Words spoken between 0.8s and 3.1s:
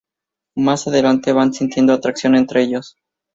adelante van sintiendo atracción entre ellos.